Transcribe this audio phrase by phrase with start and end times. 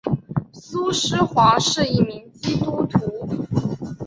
[0.51, 3.45] 苏施黄是一名基督徒。